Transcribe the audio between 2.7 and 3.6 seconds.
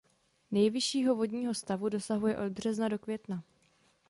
do května.